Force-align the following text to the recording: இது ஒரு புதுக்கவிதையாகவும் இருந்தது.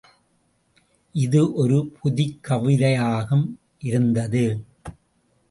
இது 1.15 1.41
ஒரு 1.53 1.77
புதுக்கவிதையாகவும் 1.97 3.45
இருந்தது. 3.81 4.43